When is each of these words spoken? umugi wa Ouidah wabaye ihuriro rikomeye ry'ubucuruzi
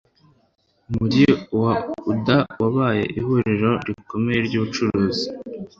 umugi 0.89 1.25
wa 1.61 1.73
Ouidah 1.89 2.41
wabaye 2.61 3.03
ihuriro 3.19 3.71
rikomeye 3.87 4.39
ry'ubucuruzi 4.47 5.25